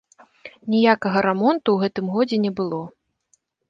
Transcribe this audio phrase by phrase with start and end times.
[0.75, 2.85] Ніякага рамонту ў гэтым годзе не было.